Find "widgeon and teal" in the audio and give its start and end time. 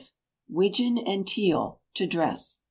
0.49-1.79